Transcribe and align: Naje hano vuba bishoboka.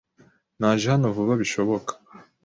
Naje 0.59 0.85
hano 0.93 1.07
vuba 1.15 1.33
bishoboka. 1.41 1.91